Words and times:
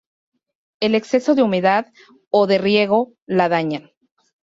El 0.79 0.95
exceso 0.95 1.35
de 1.35 1.43
humedad 1.43 1.85
o 2.31 2.47
de 2.47 2.57
riego 2.57 3.13
la 3.27 3.49
dañan. 3.49 3.91